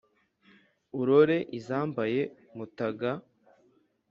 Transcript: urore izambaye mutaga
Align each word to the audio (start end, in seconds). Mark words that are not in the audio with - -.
urore 0.99 1.37
izambaye 1.57 2.21
mutaga 2.57 3.09